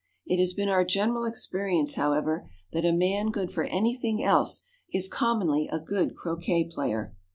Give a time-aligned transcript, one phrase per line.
[0.25, 4.63] It has been our general experience, however, that a man good for any thing else
[4.91, 7.13] is commonly a good croquet player.